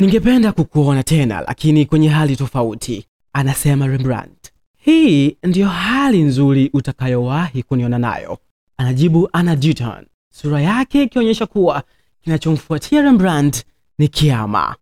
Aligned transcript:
Ningependa 0.00 0.52
kukuona 0.52 1.02
tena, 1.02 1.40
lakini 1.48 1.86
kwenye 1.86 2.08
hali 2.08 2.36
tofauti, 2.36 3.06
anasema 3.32 3.86
Rembrandt. 3.86 4.50
Hii 4.78 5.36
ndiyo 5.44 5.68
hali 5.68 6.22
nzuri 6.22 6.70
utakayowahi 6.74 7.62
kuniona 7.62 7.98
nayo, 7.98 8.38
anajibu 8.76 9.28
Anna 9.32 9.56
Dutton, 9.56 10.06
sura 10.32 10.60
yake 10.60 11.02
ikionyesha 11.02 11.46
kuwa 11.46 11.82
kinachomfuatia 12.22 13.02
Rembrandt 13.02 13.64
ni 13.98 14.08
kiama. 14.08 14.76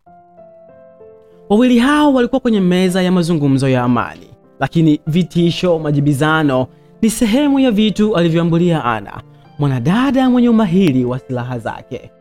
Wawili 1.49 1.79
hao 1.79 2.13
walikuwa 2.13 2.39
kwenye 2.41 2.59
meza 2.59 3.01
ya 3.01 3.11
mazungumzo 3.11 3.69
ya 3.69 3.83
amani, 3.83 4.27
lakini 4.59 4.99
vitisho, 5.07 5.79
majibizano 5.79 6.67
ni 7.01 7.09
sehemu 7.09 7.59
ya 7.59 7.71
vitu 7.71 8.15
alivyoambulia 8.17 8.85
Ana, 8.85 9.21
mwanadada 9.59 10.29
mwenye 10.29 10.49
umahiri 10.49 11.05
wa 11.05 11.19
silaha 11.19 11.59
zake. 11.59 12.11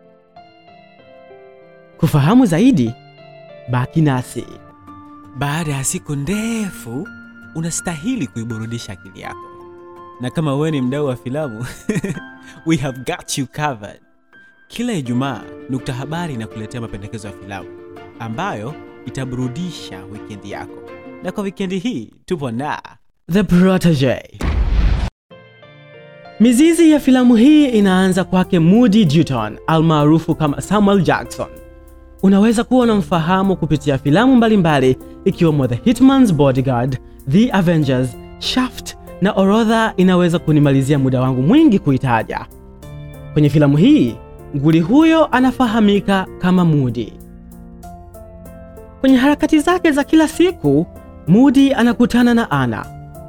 Kufahamu 2.00 2.46
zaidi, 2.46 2.94
baki 3.70 4.00
nasi. 4.00 4.44
Baada 5.38 5.72
ya 5.72 5.84
siku 5.84 6.16
ndefu, 6.16 7.08
unastahili 7.54 8.26
kuiburudisha 8.26 8.92
akili 8.92 9.20
yako, 9.20 9.48
na 10.20 10.30
kama 10.30 10.54
wewe 10.54 10.70
ni 10.70 10.80
mdau 10.80 11.06
wa 11.06 11.16
filamu 11.16 11.66
we 12.66 12.76
have 12.76 12.98
got 12.98 13.38
you 13.38 13.46
covered. 13.46 14.00
Kila 14.68 14.92
Ijumaa 14.92 15.42
Nukta 15.70 15.92
Habari 15.92 16.34
inakuletea 16.34 16.80
mapendekezo 16.80 17.28
ya 17.28 17.34
filamu 17.34 17.68
ambayo 18.18 18.74
itaburudisha 19.06 20.04
wikendi 20.04 20.50
yako, 20.50 20.90
na 21.22 21.32
kwa 21.32 21.42
wikendi 21.44 21.78
hii 21.78 22.12
tupo 22.26 22.50
na 22.50 22.82
The 23.32 23.42
Protege. 23.42 24.38
Mizizi 26.40 26.90
ya 26.90 27.00
filamu 27.00 27.36
hii 27.36 27.64
inaanza 27.66 28.24
kwake 28.24 28.58
Moody 28.58 29.04
Dutton 29.04 29.58
almaarufu 29.66 30.34
kama 30.34 30.60
Samuel 30.60 31.02
Jackson. 31.02 31.48
Unaweza 32.22 32.64
kuwa 32.64 32.82
unamfahamu 32.84 33.56
kupitia 33.56 33.98
filamu 33.98 34.36
mbalimbali 34.36 34.96
ikiwemo 35.24 35.66
The 35.66 35.74
Hitman's 35.84 36.34
Bodyguard, 36.34 36.98
The 37.30 37.52
Avengers, 37.52 38.16
Shaft 38.38 38.96
na 39.22 39.32
orodha 39.32 39.92
inaweza 39.96 40.38
kunimalizia 40.38 40.98
muda 40.98 41.20
wangu 41.20 41.42
mwingi 41.42 41.78
kuitaja. 41.78 42.46
Kwenye 43.32 43.48
filamu 43.50 43.76
hii 43.76 44.14
nguli 44.56 44.80
huyo 44.80 45.26
anafahamika 45.26 46.26
kama 46.38 46.64
Moody. 46.64 47.12
Kwenye 49.00 49.16
harakati 49.16 49.58
zake 49.58 49.90
za 49.92 50.04
kila 50.04 50.28
siku, 50.28 50.86
Moody 51.28 51.74
anakutana 51.74 52.34
na 52.34 52.50
Anna, 52.50 52.86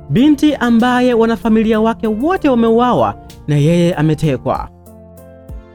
binti 0.10 0.56
ambaye 0.56 1.14
wanafamilia 1.14 1.80
wake 1.80 2.08
wote 2.08 2.50
wameuawa 2.50 3.16
na 3.48 3.56
yeye 3.56 3.94
ametekwa. 3.94 4.70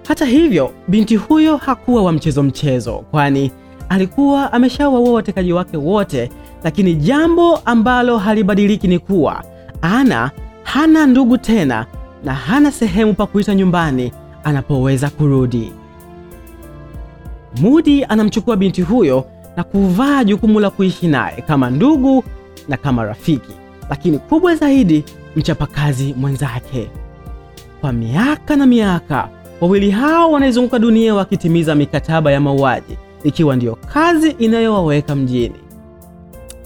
Hata 0.08 0.24
hivyo, 0.24 0.70
binti 0.88 1.16
huyo 1.16 1.56
hakuwa 1.56 2.02
wa 2.02 2.12
mchezo 2.12 2.42
mchezo, 2.42 2.92
kwani 3.10 3.50
alikuwa 3.88 4.52
ameshawaua 4.52 5.12
watekaji 5.12 5.52
wake 5.52 5.76
wote, 5.76 6.30
lakini 6.64 6.94
jambo 6.94 7.56
ambalo 7.56 8.18
halibadiliki 8.18 8.88
ni 8.88 8.98
kuwa 8.98 9.44
Ana 9.82 10.30
hana 10.62 11.06
ndugu 11.06 11.38
tena 11.38 11.86
na 12.24 12.34
hana 12.34 12.72
sehemu 12.72 13.14
pa 13.14 13.26
kuita 13.26 13.54
nyumbani 13.54 14.12
anapoweza 14.44 15.10
kurudi. 15.10 15.72
Mudi 17.60 18.04
anamchukua 18.04 18.56
binti 18.56 18.82
huyo 18.82 19.24
na 19.56 19.64
kuvaa 19.64 20.24
jukumu 20.24 20.60
la 20.60 20.70
kuishi 20.70 21.06
naye 21.08 21.42
kama 21.42 21.70
ndugu 21.70 22.24
na 22.68 22.76
kama 22.76 23.04
rafiki, 23.04 23.52
lakini 23.90 24.18
kubwa 24.18 24.54
zaidi, 24.56 25.04
mchapakazi 25.36 26.14
mwenzake. 26.18 26.90
Kwa 27.80 27.92
miaka 27.92 28.56
na 28.56 28.66
miaka, 28.66 29.28
wawili 29.60 29.90
hao 29.90 30.32
wanaizunguka 30.32 30.78
dunia 30.78 31.14
wakitimiza 31.14 31.74
mikataba 31.74 32.32
ya 32.32 32.40
mauaji, 32.40 32.96
ikiwa 33.24 33.56
ndiyo 33.56 33.74
kazi 33.92 34.30
inayowaweka 34.30 35.14
mjini. 35.14 35.54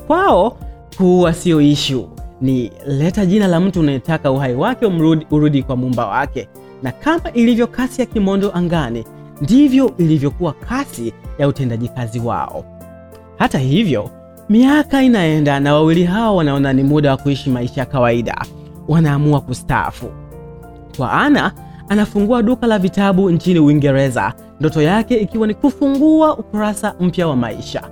Kwao 0.06 0.56
kuua 0.96 1.32
sio 1.32 1.60
ishu, 1.60 2.08
ni 2.40 2.72
leta 2.86 3.26
jina 3.26 3.46
la 3.46 3.60
mtu 3.60 3.80
unayetaka 3.80 4.30
uhai 4.30 4.54
wake 4.54 4.86
umrudi, 4.86 5.26
urudi 5.30 5.62
kwa 5.62 5.76
muumba 5.76 6.06
wake. 6.06 6.48
Na 6.82 6.92
kama 6.92 7.32
ilivyo 7.32 7.66
kasi 7.66 8.00
ya 8.00 8.06
kimondo 8.06 8.52
angani, 8.54 9.04
ndivyo 9.42 9.92
ilivyokuwa 9.98 10.52
kasi 10.52 11.12
ya 11.38 11.48
utendaji 11.48 11.88
kazi 11.88 12.20
wao. 12.20 12.64
Hata 13.38 13.58
hivyo, 13.58 14.10
miaka 14.48 15.02
inaenda 15.02 15.60
na 15.60 15.74
wawili 15.74 16.04
hao 16.04 16.36
wanaona 16.36 16.72
ni 16.72 16.82
muda 16.82 17.10
wa 17.10 17.16
kuishi 17.16 17.50
maisha 17.50 17.80
ya 17.80 17.86
kawaida, 17.86 18.44
wanaamua 18.88 19.40
kustaafu. 19.40 20.10
Kwa 20.96 21.12
Anna, 21.12 21.52
anafungua 21.88 22.42
duka 22.42 22.66
la 22.66 22.78
vitabu 22.78 23.30
nchini 23.30 23.60
Uingereza, 23.60 24.32
ndoto 24.60 24.82
yake 24.82 25.16
ikiwa 25.16 25.46
ni 25.46 25.54
kufungua 25.54 26.38
ukurasa 26.38 26.94
mpya 27.00 27.28
wa 27.28 27.36
maisha. 27.36 27.82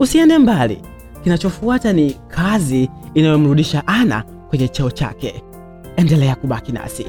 Usiende 0.00 0.38
mbali, 0.38 0.82
kinachofuata 1.22 1.92
ni 1.92 2.16
kazi 2.28 2.90
inayomrudisha 3.14 3.86
Anna 3.86 4.24
kwenye 4.48 4.68
cheo 4.68 4.90
chake. 4.90 5.42
Endelea 5.96 6.34
kubaki 6.36 6.72
nasi. 6.72 7.06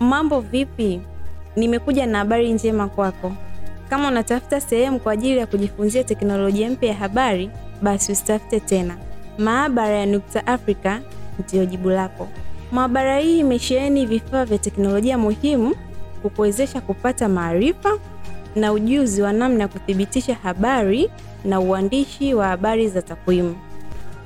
Mambo 0.00 0.40
vipi? 0.40 1.00
Nimekuja 1.56 2.06
na 2.06 2.18
habari 2.18 2.52
njema 2.52 2.88
kwako. 2.88 3.32
Kama 3.90 4.08
unatafuta 4.08 4.60
sehemu 4.60 5.00
kwa 5.00 5.12
ajili 5.12 5.38
ya 5.38 5.46
kujifunzia 5.46 6.04
teknolojia 6.04 6.70
mpya 6.70 6.88
ya 6.88 6.94
habari, 6.94 7.50
basi 7.82 8.12
usitafute 8.12 8.60
tena. 8.60 8.96
Maabara 9.38 9.94
ya 9.98 10.06
Nukta 10.06 10.46
Africa 10.46 10.98
ndiyo 11.38 11.66
jibu 11.66 11.90
lako. 11.90 12.28
Maabara 12.72 13.18
hii 13.18 13.38
imesheheni 13.38 14.06
vifaa 14.06 14.44
vya 14.44 14.58
teknolojia 14.58 15.18
muhimu 15.18 15.74
kukuwezesha 16.22 16.80
kupata 16.80 17.28
maarifa 17.28 17.98
na 18.56 18.72
ujuzi 18.72 19.22
wa 19.22 19.32
namna 19.32 19.62
ya 19.62 19.68
kuthibitisha 19.68 20.34
habari 20.34 21.10
na 21.44 21.60
uandishi 21.60 22.34
wa 22.34 22.48
habari 22.48 22.88
za 22.88 23.02
takwimu. 23.02 23.56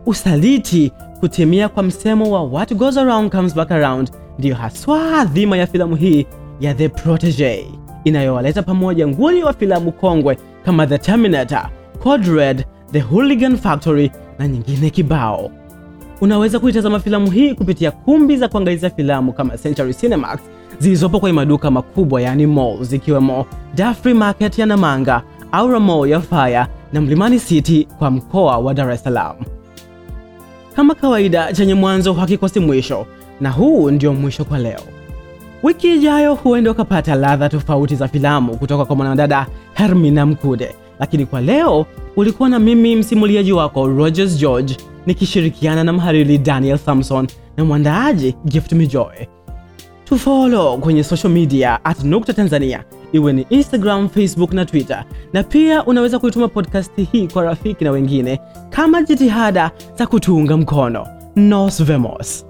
Usaliti 0.06 0.92
kutimia 1.20 1.68
kwa 1.68 1.82
msemo 1.82 2.30
wa 2.30 2.42
what 2.42 2.74
goes 2.74 2.96
around 2.98 3.30
comes 3.32 3.54
back 3.54 3.70
around 3.72 4.10
ndiyo 4.38 4.54
haswa 4.54 5.24
dhima 5.24 5.56
ya 5.56 5.66
filamu 5.66 5.96
hii 5.96 6.26
ya 6.60 6.74
The 6.74 6.88
Protege 6.88 7.66
inayowaleta 8.04 8.62
pamoja 8.62 9.08
nguli 9.08 9.42
wa 9.42 9.52
filamu 9.52 9.92
kongwe 9.92 10.38
kama 10.64 10.86
The 10.86 10.98
Terminator, 10.98 11.68
Code 12.02 12.30
Red, 12.30 12.64
The 12.92 13.00
Hooligan 13.00 13.56
Factory 13.56 14.10
na 14.38 14.48
nyingine 14.48 14.90
kibao. 14.90 15.50
Unaweza 16.20 16.58
kuitazama 16.58 17.00
filamu 17.00 17.30
hii 17.30 17.54
kupitia 17.54 17.90
kumbi 17.90 18.36
za 18.36 18.48
kuangalizia 18.48 18.90
filamu 18.90 19.32
kama 19.32 19.56
Century 19.58 19.94
Cinemax 19.94 20.38
zilizopo 20.78 21.20
kwenye 21.20 21.32
maduka 21.34 21.70
makubwa 21.70 22.22
yani 22.22 22.46
malls 22.46 22.88
zikiwemo 22.88 23.46
Dafri 23.74 24.14
Market 24.14 24.58
ya 24.58 24.66
Namanga, 24.66 25.22
Aura 25.52 25.80
Mall 25.80 26.10
ya 26.10 26.20
Faya 26.20 26.68
na 26.92 27.00
Mlimani 27.00 27.40
City 27.40 27.88
kwa 27.98 28.10
mkoa 28.10 28.58
wa 28.58 28.74
Dar 28.74 28.90
es 28.90 29.02
Salaam. 29.04 29.36
Kama 30.76 30.94
kawaida, 30.94 31.52
chenye 31.52 31.74
mwanzo 31.74 32.12
hakikosi 32.12 32.60
mwisho, 32.60 33.06
na 33.40 33.50
huu 33.50 33.90
ndio 33.90 34.14
mwisho 34.14 34.44
kwa 34.44 34.58
leo. 34.58 34.80
Wiki 35.62 35.94
ijayo 35.94 36.34
huenda 36.34 36.70
ukapata 36.70 37.14
ladha 37.14 37.48
tofauti 37.48 37.96
za 37.96 38.08
filamu 38.08 38.56
kutoka 38.56 38.84
kwa 38.84 38.96
mwanadada 38.96 39.46
Hermina 39.74 40.26
Mkude, 40.26 40.74
lakini 40.98 41.26
kwa 41.26 41.40
leo 41.40 41.86
ulikuwa 42.16 42.48
na 42.48 42.58
mimi 42.58 42.96
msimuliaji 42.96 43.52
wako 43.52 43.86
Rogers 43.88 44.38
George 44.38 44.76
nikishirikiana 45.06 45.84
na 45.84 45.92
mhariri 45.92 46.38
Daniel 46.38 46.78
Samson 46.78 47.26
na 47.56 47.64
mwandaaji 47.64 48.34
Gift 48.44 48.72
Mijoy. 48.72 49.37
Tufollow 50.08 50.78
kwenye 50.78 51.04
social 51.04 51.32
media 51.32 51.84
at 51.84 52.04
Nukta 52.04 52.32
Tanzania, 52.32 52.84
iwe 53.12 53.32
ni 53.32 53.46
Instagram, 53.50 54.08
Facebook 54.08 54.52
na 54.52 54.64
Twitter, 54.64 55.04
na 55.32 55.42
pia 55.42 55.84
unaweza 55.84 56.18
kuituma 56.18 56.48
podcast 56.48 56.92
hii 57.12 57.28
kwa 57.28 57.42
rafiki 57.44 57.84
na 57.84 57.90
wengine 57.90 58.40
kama 58.70 59.02
jitihada 59.02 59.70
za 59.98 60.06
kutuunga 60.06 60.56
mkono. 60.56 61.06
Nos 61.36 61.82
vemos. 61.84 62.47